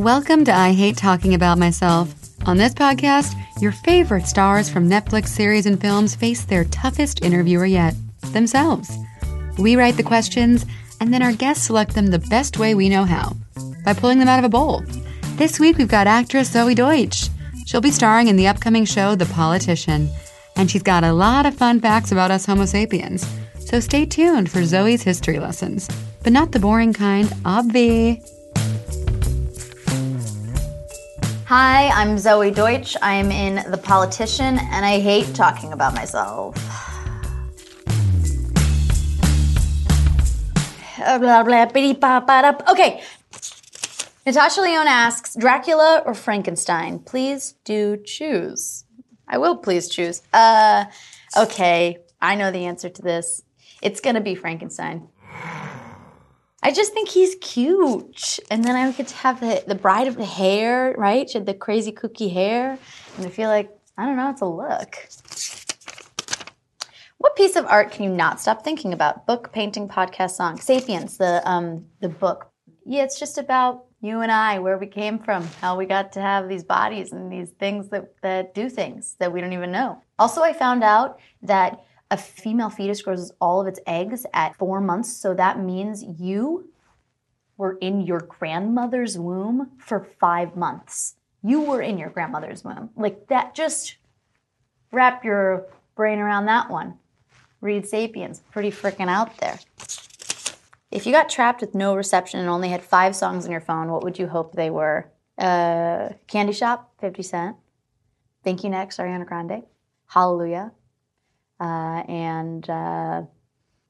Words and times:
Welcome 0.00 0.46
to 0.46 0.54
I 0.54 0.72
Hate 0.72 0.96
Talking 0.96 1.34
About 1.34 1.58
Myself. 1.58 2.14
On 2.46 2.56
this 2.56 2.72
podcast, 2.72 3.34
your 3.60 3.72
favorite 3.72 4.26
stars 4.26 4.70
from 4.70 4.88
Netflix 4.88 5.26
series 5.28 5.66
and 5.66 5.78
films 5.78 6.14
face 6.14 6.42
their 6.42 6.64
toughest 6.64 7.22
interviewer 7.22 7.66
yet 7.66 7.94
themselves. 8.32 8.90
We 9.58 9.76
write 9.76 9.98
the 9.98 10.02
questions, 10.02 10.64
and 11.02 11.12
then 11.12 11.20
our 11.20 11.34
guests 11.34 11.66
select 11.66 11.94
them 11.94 12.06
the 12.06 12.18
best 12.18 12.56
way 12.56 12.74
we 12.74 12.88
know 12.88 13.04
how 13.04 13.36
by 13.84 13.92
pulling 13.92 14.18
them 14.18 14.28
out 14.28 14.38
of 14.38 14.46
a 14.46 14.48
bowl. 14.48 14.82
This 15.36 15.60
week, 15.60 15.76
we've 15.76 15.86
got 15.86 16.06
actress 16.06 16.50
Zoe 16.50 16.74
Deutch. 16.74 17.28
She'll 17.66 17.82
be 17.82 17.90
starring 17.90 18.28
in 18.28 18.36
the 18.36 18.48
upcoming 18.48 18.86
show, 18.86 19.14
The 19.14 19.26
Politician, 19.26 20.08
and 20.56 20.70
she's 20.70 20.82
got 20.82 21.04
a 21.04 21.12
lot 21.12 21.44
of 21.44 21.54
fun 21.56 21.78
facts 21.78 22.10
about 22.10 22.30
us 22.30 22.46
Homo 22.46 22.64
sapiens. 22.64 23.26
So 23.58 23.80
stay 23.80 24.06
tuned 24.06 24.50
for 24.50 24.64
Zoe's 24.64 25.02
history 25.02 25.38
lessons, 25.38 25.90
but 26.22 26.32
not 26.32 26.52
the 26.52 26.58
boring 26.58 26.94
kind, 26.94 27.28
obvi. 27.44 28.26
Hi, 31.52 31.88
I'm 31.88 32.16
Zoe 32.16 32.52
Deutch. 32.52 32.96
I'm 33.02 33.32
in 33.32 33.68
The 33.72 33.76
Politician, 33.76 34.56
and 34.56 34.86
I 34.86 35.00
hate 35.00 35.34
talking 35.34 35.72
about 35.72 35.96
myself. 35.96 36.54
Okay. 42.68 43.02
Natasha 44.24 44.60
Lyonne 44.60 44.86
asks 44.86 45.34
Dracula 45.34 46.04
or 46.06 46.14
Frankenstein? 46.14 47.00
Please 47.00 47.54
do 47.64 47.96
choose. 47.96 48.84
I 49.26 49.38
will 49.38 49.56
please 49.56 49.88
choose. 49.88 50.22
Uh, 50.32 50.84
okay, 51.36 51.98
I 52.20 52.36
know 52.36 52.52
the 52.52 52.66
answer 52.66 52.90
to 52.90 53.02
this. 53.02 53.42
It's 53.82 54.00
gonna 54.00 54.20
be 54.20 54.36
Frankenstein. 54.36 55.08
I 56.62 56.72
just 56.72 56.92
think 56.92 57.08
he's 57.08 57.36
cute. 57.40 58.38
And 58.50 58.62
then 58.62 58.76
I 58.76 58.90
get 58.92 59.08
to 59.08 59.16
have 59.16 59.40
the, 59.40 59.64
the 59.66 59.74
bride 59.74 60.08
of 60.08 60.16
the 60.16 60.26
hair, 60.26 60.94
right? 60.98 61.28
She 61.28 61.38
had 61.38 61.46
the 61.46 61.54
crazy 61.54 61.92
kooky 61.92 62.32
hair. 62.32 62.78
And 63.16 63.26
I 63.26 63.30
feel 63.30 63.48
like, 63.48 63.70
I 63.96 64.04
don't 64.04 64.16
know, 64.16 64.30
it's 64.30 64.42
a 64.42 64.46
look. 64.46 64.96
What 67.18 67.36
piece 67.36 67.56
of 67.56 67.66
art 67.66 67.90
can 67.92 68.04
you 68.04 68.10
not 68.10 68.40
stop 68.40 68.62
thinking 68.62 68.92
about? 68.92 69.26
Book, 69.26 69.52
painting, 69.52 69.88
podcast, 69.88 70.32
song. 70.32 70.58
Sapiens, 70.58 71.18
the 71.18 71.42
um, 71.48 71.84
the 72.00 72.08
book. 72.08 72.50
Yeah, 72.86 73.04
it's 73.04 73.20
just 73.20 73.36
about 73.36 73.84
you 74.00 74.22
and 74.22 74.32
I, 74.32 74.58
where 74.58 74.78
we 74.78 74.86
came 74.86 75.18
from, 75.18 75.46
how 75.60 75.76
we 75.76 75.84
got 75.84 76.12
to 76.12 76.20
have 76.22 76.48
these 76.48 76.64
bodies 76.64 77.12
and 77.12 77.30
these 77.30 77.50
things 77.50 77.90
that, 77.90 78.14
that 78.22 78.54
do 78.54 78.70
things 78.70 79.16
that 79.18 79.30
we 79.30 79.42
don't 79.42 79.52
even 79.52 79.70
know. 79.70 80.02
Also, 80.18 80.40
I 80.40 80.54
found 80.54 80.82
out 80.82 81.20
that 81.42 81.84
a 82.10 82.16
female 82.16 82.70
fetus 82.70 83.02
grows 83.02 83.32
all 83.40 83.60
of 83.60 83.66
its 83.66 83.80
eggs 83.86 84.26
at 84.34 84.56
four 84.56 84.80
months, 84.80 85.12
so 85.12 85.34
that 85.34 85.60
means 85.60 86.02
you 86.02 86.70
were 87.56 87.76
in 87.80 88.00
your 88.00 88.20
grandmother's 88.20 89.18
womb 89.18 89.70
for 89.78 90.08
five 90.18 90.56
months. 90.56 91.16
You 91.42 91.60
were 91.60 91.82
in 91.82 91.98
your 91.98 92.10
grandmother's 92.10 92.64
womb. 92.64 92.90
Like 92.96 93.28
that, 93.28 93.54
just 93.54 93.96
wrap 94.92 95.24
your 95.24 95.66
brain 95.94 96.18
around 96.18 96.46
that 96.46 96.70
one. 96.70 96.98
Read 97.60 97.86
Sapiens, 97.86 98.40
pretty 98.50 98.70
freaking 98.70 99.08
out 99.08 99.36
there. 99.38 99.58
If 100.90 101.06
you 101.06 101.12
got 101.12 101.28
trapped 101.28 101.60
with 101.60 101.74
no 101.74 101.94
reception 101.94 102.40
and 102.40 102.48
only 102.48 102.70
had 102.70 102.82
five 102.82 103.14
songs 103.14 103.44
on 103.44 103.52
your 103.52 103.60
phone, 103.60 103.92
what 103.92 104.02
would 104.02 104.18
you 104.18 104.26
hope 104.26 104.54
they 104.54 104.70
were? 104.70 105.08
Uh, 105.38 106.10
Candy 106.26 106.52
Shop, 106.52 106.92
50 107.00 107.22
Cent. 107.22 107.56
Thank 108.42 108.64
You 108.64 108.70
Next, 108.70 108.98
Ariana 108.98 109.26
Grande. 109.26 109.62
Hallelujah. 110.06 110.72
Uh, 111.60 112.02
and 112.08 112.68
uh, 112.70 113.22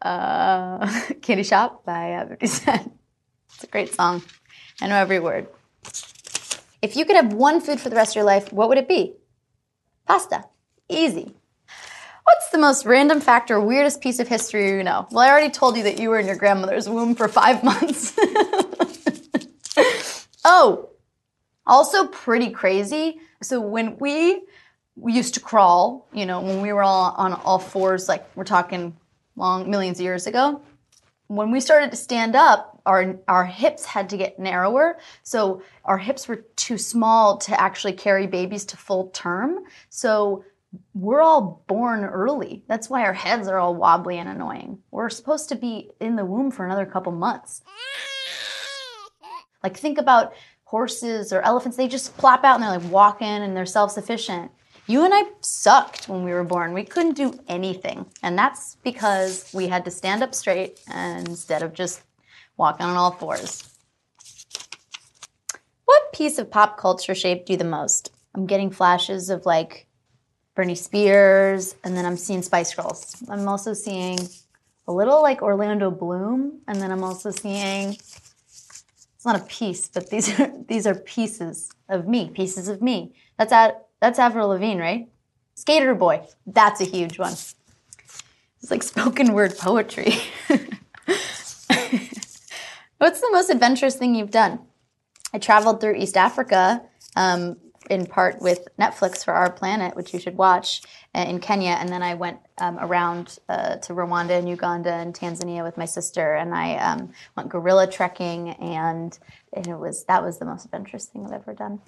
uh, 0.02 1.02
Candy 1.22 1.44
Shop 1.44 1.84
by 1.84 2.12
uh, 2.14 2.26
50 2.28 2.46
Cent. 2.46 2.92
It's 3.54 3.64
a 3.64 3.68
great 3.68 3.94
song. 3.94 4.22
I 4.80 4.88
know 4.88 4.96
every 4.96 5.20
word. 5.20 5.46
If 6.82 6.96
you 6.96 7.04
could 7.04 7.16
have 7.16 7.32
one 7.32 7.60
food 7.60 7.78
for 7.78 7.90
the 7.90 7.96
rest 7.96 8.12
of 8.12 8.16
your 8.16 8.24
life, 8.24 8.52
what 8.52 8.68
would 8.68 8.78
it 8.78 8.88
be? 8.88 9.14
Pasta. 10.06 10.44
Easy. 10.88 11.34
What's 12.24 12.50
the 12.50 12.58
most 12.58 12.86
random 12.86 13.20
fact 13.20 13.50
or 13.50 13.60
weirdest 13.60 14.00
piece 14.00 14.18
of 14.18 14.28
history 14.28 14.70
you 14.70 14.82
know? 14.82 15.06
Well, 15.10 15.24
I 15.24 15.30
already 15.30 15.50
told 15.50 15.76
you 15.76 15.82
that 15.84 15.98
you 15.98 16.10
were 16.10 16.18
in 16.18 16.26
your 16.26 16.36
grandmother's 16.36 16.88
womb 16.88 17.14
for 17.14 17.28
five 17.28 17.62
months. 17.70 18.16
oh, 20.44 20.90
also 21.66 22.06
pretty 22.06 22.50
crazy. 22.50 23.20
So 23.42 23.60
when 23.60 23.98
we, 23.98 24.42
we 25.00 25.14
used 25.14 25.34
to 25.34 25.40
crawl, 25.40 26.06
you 26.12 26.26
know, 26.26 26.40
when 26.40 26.60
we 26.60 26.72
were 26.72 26.82
all 26.82 27.14
on 27.16 27.32
all 27.32 27.58
fours, 27.58 28.08
like 28.08 28.24
we're 28.36 28.44
talking 28.44 28.96
long 29.34 29.70
millions 29.70 29.98
of 29.98 30.04
years 30.04 30.26
ago, 30.26 30.60
when 31.28 31.50
we 31.50 31.60
started 31.60 31.90
to 31.90 31.96
stand 31.96 32.36
up, 32.36 32.82
our 32.84 33.16
our 33.28 33.44
hips 33.44 33.84
had 33.84 34.10
to 34.10 34.16
get 34.16 34.38
narrower. 34.38 34.98
So 35.22 35.62
our 35.84 35.96
hips 35.96 36.28
were 36.28 36.44
too 36.56 36.76
small 36.76 37.38
to 37.38 37.58
actually 37.58 37.92
carry 37.94 38.26
babies 38.26 38.64
to 38.66 38.76
full 38.76 39.08
term. 39.10 39.60
So 39.88 40.44
we're 40.94 41.22
all 41.22 41.64
born 41.66 42.04
early. 42.04 42.62
That's 42.68 42.90
why 42.90 43.02
our 43.02 43.12
heads 43.12 43.48
are 43.48 43.58
all 43.58 43.74
wobbly 43.74 44.18
and 44.18 44.28
annoying. 44.28 44.78
We're 44.90 45.10
supposed 45.10 45.48
to 45.48 45.56
be 45.56 45.90
in 46.00 46.16
the 46.16 46.24
womb 46.24 46.50
for 46.50 46.64
another 46.64 46.86
couple 46.86 47.12
months. 47.12 47.62
Like 49.62 49.76
think 49.76 49.98
about 49.98 50.32
horses 50.64 51.32
or 51.32 51.42
elephants, 51.42 51.76
they 51.76 51.88
just 51.88 52.16
plop 52.16 52.44
out 52.44 52.54
and 52.54 52.62
they're 52.62 52.78
like 52.78 52.90
walking 52.90 53.26
and 53.26 53.56
they're 53.56 53.66
self-sufficient. 53.66 54.50
You 54.90 55.04
and 55.04 55.14
I 55.14 55.22
sucked 55.40 56.08
when 56.08 56.24
we 56.24 56.32
were 56.32 56.42
born. 56.42 56.72
We 56.72 56.82
couldn't 56.82 57.14
do 57.14 57.38
anything. 57.46 58.06
And 58.24 58.36
that's 58.36 58.76
because 58.82 59.48
we 59.54 59.68
had 59.68 59.84
to 59.84 59.90
stand 59.92 60.20
up 60.20 60.34
straight 60.34 60.80
instead 60.92 61.62
of 61.62 61.72
just 61.72 62.02
walking 62.56 62.84
on 62.84 62.96
all 62.96 63.12
fours. 63.12 63.72
What 65.84 66.12
piece 66.12 66.38
of 66.38 66.50
pop 66.50 66.76
culture 66.76 67.14
shaped 67.14 67.48
you 67.48 67.56
the 67.56 67.62
most? 67.62 68.10
I'm 68.34 68.46
getting 68.46 68.72
flashes 68.72 69.30
of 69.30 69.46
like 69.46 69.86
Britney 70.56 70.76
Spears, 70.76 71.76
and 71.84 71.96
then 71.96 72.04
I'm 72.04 72.16
seeing 72.16 72.42
Spice 72.42 72.74
Girls. 72.74 73.22
I'm 73.28 73.46
also 73.46 73.74
seeing 73.74 74.18
a 74.88 74.92
little 74.92 75.22
like 75.22 75.40
Orlando 75.40 75.92
Bloom, 75.92 76.62
and 76.66 76.82
then 76.82 76.90
I'm 76.90 77.04
also 77.04 77.30
seeing 77.30 77.90
it's 77.90 79.24
not 79.24 79.40
a 79.40 79.44
piece, 79.44 79.86
but 79.86 80.10
these 80.10 80.40
are 80.40 80.52
these 80.68 80.88
are 80.88 80.96
pieces 80.96 81.70
of 81.88 82.08
me, 82.08 82.28
pieces 82.30 82.66
of 82.66 82.82
me. 82.82 83.14
That's 83.38 83.52
at 83.52 83.86
that's 84.00 84.18
Avril 84.18 84.48
Lavigne, 84.48 84.80
right? 84.80 85.08
Skater 85.54 85.94
Boy. 85.94 86.26
That's 86.46 86.80
a 86.80 86.84
huge 86.84 87.18
one. 87.18 87.32
It's 87.32 88.70
like 88.70 88.82
spoken 88.82 89.32
word 89.32 89.56
poetry. 89.58 90.14
What's 92.98 93.20
the 93.20 93.30
most 93.32 93.50
adventurous 93.50 93.96
thing 93.96 94.14
you've 94.14 94.30
done? 94.30 94.60
I 95.32 95.38
traveled 95.38 95.80
through 95.80 95.96
East 95.96 96.16
Africa 96.16 96.82
um, 97.16 97.56
in 97.88 98.06
part 98.06 98.40
with 98.40 98.68
Netflix 98.78 99.24
for 99.24 99.32
Our 99.32 99.50
Planet, 99.50 99.96
which 99.96 100.12
you 100.12 100.20
should 100.20 100.36
watch 100.36 100.82
uh, 101.14 101.24
in 101.26 101.40
Kenya, 101.40 101.72
and 101.72 101.88
then 101.88 102.02
I 102.02 102.14
went 102.14 102.38
um, 102.58 102.78
around 102.78 103.38
uh, 103.48 103.76
to 103.76 103.94
Rwanda 103.94 104.38
and 104.38 104.48
Uganda 104.48 104.92
and 104.92 105.14
Tanzania 105.14 105.64
with 105.64 105.76
my 105.76 105.86
sister, 105.86 106.34
and 106.34 106.54
I 106.54 106.76
um, 106.76 107.12
went 107.36 107.48
gorilla 107.48 107.90
trekking, 107.90 108.50
and, 108.50 109.18
and 109.52 109.66
it 109.66 109.76
was 109.76 110.04
that 110.04 110.22
was 110.22 110.38
the 110.38 110.44
most 110.44 110.66
adventurous 110.66 111.06
thing 111.06 111.26
I've 111.26 111.32
ever 111.32 111.54
done. 111.54 111.80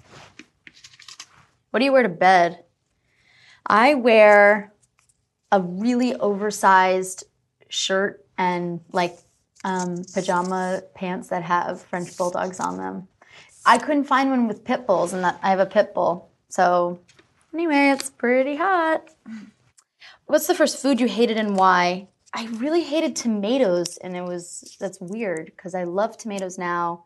What 1.73 1.79
do 1.79 1.85
you 1.85 1.91
wear 1.91 2.03
to 2.03 2.09
bed? 2.09 2.63
I 3.65 3.95
wear 3.95 4.71
a 5.51 5.59
really 5.59 6.13
oversized 6.13 7.23
shirt 7.67 8.23
and 8.37 8.81
like 8.91 9.17
um, 9.63 10.03
pajama 10.13 10.83
pants 10.93 11.29
that 11.29 11.41
have 11.41 11.81
French 11.81 12.15
bulldogs 12.15 12.59
on 12.59 12.77
them. 12.77 13.07
I 13.65 13.79
couldn't 13.79 14.03
find 14.03 14.29
one 14.29 14.47
with 14.47 14.63
pit 14.63 14.85
bulls, 14.85 15.13
and 15.13 15.23
that 15.23 15.39
I 15.41 15.49
have 15.49 15.59
a 15.59 15.65
pit 15.65 15.95
bull. 15.95 16.29
So, 16.47 16.99
anyway, 17.51 17.89
it's 17.89 18.11
pretty 18.11 18.55
hot. 18.55 19.09
What's 20.27 20.45
the 20.45 20.53
first 20.53 20.79
food 20.79 21.01
you 21.01 21.07
hated 21.07 21.37
and 21.37 21.55
why? 21.55 22.07
I 22.35 22.45
really 22.49 22.83
hated 22.83 23.15
tomatoes, 23.15 23.97
and 23.97 24.15
it 24.15 24.23
was 24.23 24.77
that's 24.79 25.01
weird 25.01 25.45
because 25.45 25.73
I 25.73 25.85
love 25.85 26.19
tomatoes 26.19 26.59
now. 26.59 27.05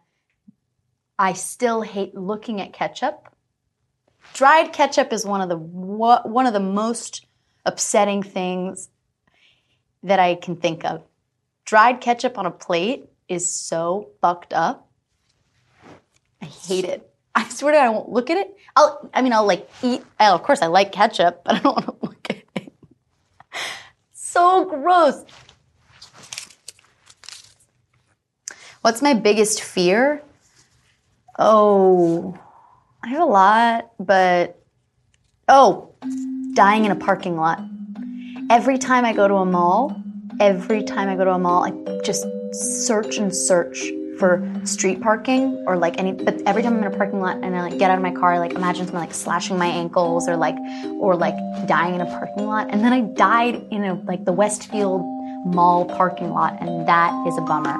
I 1.17 1.31
still 1.31 1.83
hate 1.83 2.15
looking 2.15 2.59
at 2.59 2.73
ketchup. 2.73 3.29
Dried 4.37 4.71
ketchup 4.71 5.13
is 5.13 5.25
one 5.25 5.41
of 5.41 5.49
the 5.49 5.57
one 5.57 6.45
of 6.45 6.53
the 6.53 6.59
most 6.59 7.25
upsetting 7.65 8.21
things 8.21 8.87
that 10.03 10.19
I 10.19 10.35
can 10.35 10.57
think 10.57 10.85
of. 10.85 11.03
Dried 11.65 12.01
ketchup 12.01 12.37
on 12.37 12.45
a 12.45 12.51
plate 12.51 13.05
is 13.27 13.49
so 13.49 14.11
fucked 14.21 14.53
up. 14.53 14.91
I 16.39 16.45
hate 16.45 16.85
it. 16.85 17.11
I 17.33 17.49
swear 17.49 17.71
to 17.71 17.79
God, 17.79 17.85
I 17.85 17.89
won't 17.89 18.09
look 18.09 18.29
at 18.29 18.37
it. 18.37 18.55
I'll, 18.75 19.09
I 19.11 19.23
mean, 19.23 19.33
I'll 19.33 19.47
like 19.47 19.67
eat. 19.81 20.03
Oh, 20.19 20.35
of 20.35 20.43
course, 20.43 20.61
I 20.61 20.67
like 20.67 20.91
ketchup, 20.91 21.41
but 21.43 21.55
I 21.55 21.59
don't 21.59 21.75
want 21.75 21.85
to 21.87 21.95
look 22.07 22.27
at 22.29 22.43
it. 22.57 22.73
so 24.13 24.65
gross. 24.65 25.25
What's 28.81 29.01
my 29.01 29.15
biggest 29.15 29.63
fear? 29.63 30.21
Oh, 31.39 32.39
I 33.07 33.11
have 33.11 33.21
a 33.21 33.25
lot, 33.25 33.91
but 34.01 34.61
oh, 35.47 35.95
dying 36.55 36.83
in 36.83 36.91
a 36.91 36.95
parking 36.97 37.37
lot. 37.37 37.63
Every 38.49 38.77
time 38.77 39.05
I 39.05 39.13
go 39.13 39.29
to 39.29 39.35
a 39.35 39.45
mall, 39.45 39.95
every 40.41 40.83
time 40.83 41.07
I 41.07 41.15
go 41.15 41.23
to 41.23 41.31
a 41.31 41.39
mall, 41.39 41.63
I 41.63 42.01
just 42.03 42.27
search 42.51 43.17
and 43.17 43.33
search 43.33 43.81
for 44.19 44.45
street 44.65 44.99
parking 44.99 45.63
or 45.67 45.77
like 45.77 45.97
any 45.97 46.11
but 46.11 46.41
every 46.45 46.63
time 46.63 46.73
I'm 46.73 46.83
in 46.83 46.93
a 46.93 46.97
parking 46.97 47.21
lot 47.21 47.37
and 47.37 47.55
I 47.55 47.61
like 47.69 47.79
get 47.79 47.89
out 47.89 47.95
of 47.95 48.03
my 48.03 48.11
car, 48.11 48.33
I 48.33 48.39
like 48.39 48.51
imagine 48.51 48.85
someone 48.85 49.03
like 49.03 49.13
slashing 49.13 49.57
my 49.57 49.67
ankles 49.67 50.27
or 50.27 50.35
like 50.35 50.57
or 50.99 51.15
like 51.15 51.35
dying 51.65 51.95
in 51.95 52.01
a 52.01 52.05
parking 52.07 52.45
lot. 52.45 52.67
And 52.71 52.83
then 52.83 52.91
I 52.91 52.99
died 52.99 53.65
in 53.71 53.85
a 53.85 53.93
like 54.03 54.25
the 54.25 54.33
Westfield 54.33 54.99
Mall 55.45 55.85
parking 55.85 56.31
lot, 56.31 56.57
and 56.59 56.85
that 56.89 57.13
is 57.25 57.37
a 57.37 57.41
bummer. 57.41 57.77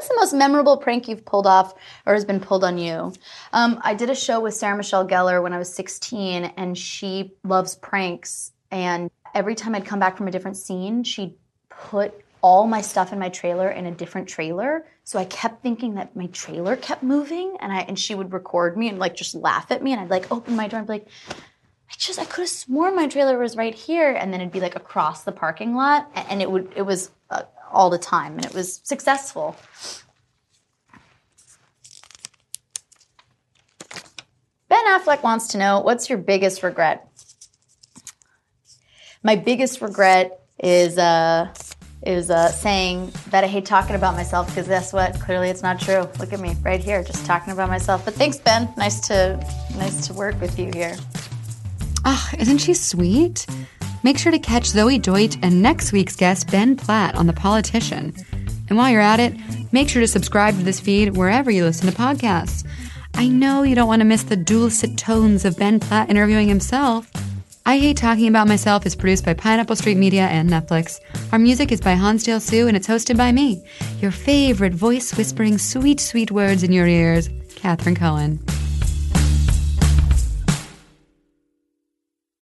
What's 0.00 0.08
the 0.08 0.16
most 0.16 0.32
memorable 0.32 0.78
prank 0.78 1.08
you've 1.08 1.26
pulled 1.26 1.46
off 1.46 1.74
or 2.06 2.14
has 2.14 2.24
been 2.24 2.40
pulled 2.40 2.64
on 2.64 2.78
you? 2.78 3.12
Um, 3.52 3.78
I 3.82 3.92
did 3.92 4.08
a 4.08 4.14
show 4.14 4.40
with 4.40 4.54
Sarah 4.54 4.74
Michelle 4.74 5.06
Gellar 5.06 5.42
when 5.42 5.52
I 5.52 5.58
was 5.58 5.70
16, 5.74 6.44
and 6.56 6.78
she 6.78 7.34
loves 7.44 7.74
pranks. 7.74 8.52
And 8.70 9.10
every 9.34 9.54
time 9.54 9.74
I'd 9.74 9.84
come 9.84 10.00
back 10.00 10.16
from 10.16 10.26
a 10.26 10.30
different 10.30 10.56
scene, 10.56 11.04
she'd 11.04 11.34
put 11.68 12.14
all 12.40 12.66
my 12.66 12.80
stuff 12.80 13.12
in 13.12 13.18
my 13.18 13.28
trailer 13.28 13.68
in 13.68 13.84
a 13.84 13.90
different 13.90 14.26
trailer. 14.26 14.86
So 15.04 15.18
I 15.18 15.26
kept 15.26 15.62
thinking 15.62 15.96
that 15.96 16.16
my 16.16 16.28
trailer 16.28 16.76
kept 16.76 17.02
moving, 17.02 17.58
and 17.60 17.70
I 17.70 17.80
and 17.80 17.98
she 17.98 18.14
would 18.14 18.32
record 18.32 18.78
me 18.78 18.88
and 18.88 18.98
like 18.98 19.14
just 19.14 19.34
laugh 19.34 19.70
at 19.70 19.82
me, 19.82 19.92
and 19.92 20.00
I'd 20.00 20.08
like 20.08 20.32
open 20.32 20.56
my 20.56 20.66
door 20.66 20.78
and 20.78 20.86
be 20.86 20.94
like, 20.94 21.08
I 21.28 21.94
just 21.98 22.18
I 22.18 22.24
could 22.24 22.44
have 22.44 22.48
sworn 22.48 22.96
my 22.96 23.06
trailer 23.06 23.38
was 23.38 23.54
right 23.54 23.74
here, 23.74 24.12
and 24.12 24.32
then 24.32 24.40
it'd 24.40 24.50
be 24.50 24.60
like 24.60 24.76
across 24.76 25.24
the 25.24 25.32
parking 25.32 25.74
lot, 25.74 26.10
and 26.14 26.40
it 26.40 26.50
would 26.50 26.72
it 26.74 26.86
was 26.86 27.10
all 27.70 27.90
the 27.90 27.98
time, 27.98 28.36
and 28.36 28.44
it 28.44 28.54
was 28.54 28.80
successful. 28.84 29.56
Ben 34.68 34.84
Affleck 34.86 35.22
wants 35.22 35.48
to 35.48 35.58
know 35.58 35.80
what's 35.80 36.08
your 36.08 36.18
biggest 36.18 36.62
regret. 36.62 37.08
My 39.22 39.36
biggest 39.36 39.82
regret 39.82 40.40
is 40.62 40.96
uh, 40.96 41.52
is 42.06 42.30
uh, 42.30 42.48
saying 42.48 43.12
that 43.30 43.44
I 43.44 43.46
hate 43.46 43.66
talking 43.66 43.96
about 43.96 44.14
myself 44.14 44.46
because 44.46 44.68
guess 44.68 44.92
what? 44.92 45.20
Clearly, 45.20 45.50
it's 45.50 45.62
not 45.62 45.80
true. 45.80 46.08
Look 46.18 46.32
at 46.32 46.40
me 46.40 46.56
right 46.62 46.82
here, 46.82 47.02
just 47.02 47.26
talking 47.26 47.52
about 47.52 47.68
myself. 47.68 48.04
But 48.04 48.14
thanks, 48.14 48.38
Ben. 48.38 48.72
Nice 48.76 49.00
to 49.08 49.36
nice 49.76 50.06
to 50.06 50.14
work 50.14 50.40
with 50.40 50.58
you 50.58 50.70
here. 50.72 50.96
Ah, 52.04 52.30
isn't 52.38 52.58
she 52.58 52.72
sweet? 52.72 53.46
Make 54.02 54.16
sure 54.16 54.32
to 54.32 54.38
catch 54.38 54.66
Zoe 54.66 54.98
Deutch 54.98 55.36
and 55.42 55.60
next 55.60 55.92
week's 55.92 56.16
guest, 56.16 56.50
Ben 56.50 56.74
Platt, 56.74 57.14
on 57.16 57.26
The 57.26 57.34
Politician. 57.34 58.14
And 58.68 58.78
while 58.78 58.90
you're 58.90 59.00
at 59.00 59.20
it, 59.20 59.34
make 59.72 59.88
sure 59.88 60.00
to 60.00 60.08
subscribe 60.08 60.56
to 60.56 60.62
this 60.62 60.80
feed 60.80 61.16
wherever 61.16 61.50
you 61.50 61.64
listen 61.64 61.90
to 61.90 61.96
podcasts. 61.96 62.66
I 63.14 63.28
know 63.28 63.62
you 63.62 63.74
don't 63.74 63.88
want 63.88 64.00
to 64.00 64.06
miss 64.06 64.22
the 64.22 64.36
dulcet 64.36 64.96
tones 64.96 65.44
of 65.44 65.58
Ben 65.58 65.80
Platt 65.80 66.08
interviewing 66.08 66.48
himself. 66.48 67.10
I 67.66 67.78
Hate 67.78 67.98
Talking 67.98 68.28
About 68.28 68.48
Myself 68.48 68.86
is 68.86 68.96
produced 68.96 69.24
by 69.24 69.34
Pineapple 69.34 69.76
Street 69.76 69.98
Media 69.98 70.22
and 70.22 70.48
Netflix. 70.48 70.98
Our 71.30 71.38
music 71.38 71.70
is 71.70 71.80
by 71.80 71.92
Hansdale 71.92 72.40
Hsu 72.40 72.68
and 72.68 72.76
it's 72.76 72.88
hosted 72.88 73.18
by 73.18 73.32
me, 73.32 73.62
your 74.00 74.12
favorite 74.12 74.72
voice 74.72 75.14
whispering 75.16 75.58
sweet, 75.58 76.00
sweet 76.00 76.30
words 76.30 76.62
in 76.62 76.72
your 76.72 76.86
ears, 76.86 77.28
Catherine 77.56 77.96
Cohen. 77.96 78.40